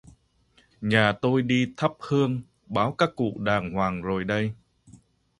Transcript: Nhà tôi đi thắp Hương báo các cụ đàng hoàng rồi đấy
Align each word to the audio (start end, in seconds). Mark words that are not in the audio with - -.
Nhà 0.81 1.13
tôi 1.21 1.41
đi 1.41 1.73
thắp 1.77 1.91
Hương 1.99 2.41
báo 2.67 2.95
các 2.97 3.09
cụ 3.15 3.35
đàng 3.39 3.71
hoàng 3.71 4.01
rồi 4.01 4.23
đấy 4.23 4.53